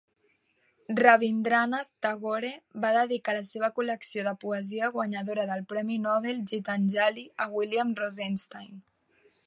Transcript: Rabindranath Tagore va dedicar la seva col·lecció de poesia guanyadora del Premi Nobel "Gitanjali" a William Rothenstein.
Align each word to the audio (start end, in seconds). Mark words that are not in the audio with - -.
Rabindranath 0.99 1.91
Tagore 2.05 2.49
va 2.85 2.91
dedicar 2.95 3.35
la 3.39 3.43
seva 3.51 3.69
col·lecció 3.77 4.25
de 4.29 4.35
poesia 4.47 4.91
guanyadora 4.99 5.47
del 5.53 5.63
Premi 5.75 5.99
Nobel 6.07 6.41
"Gitanjali" 6.53 7.29
a 7.45 7.49
William 7.59 7.95
Rothenstein. 8.03 8.75